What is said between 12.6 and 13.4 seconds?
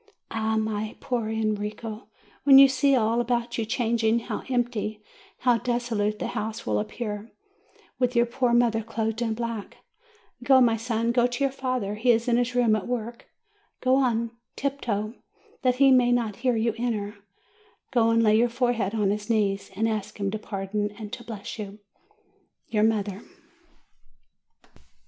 at work.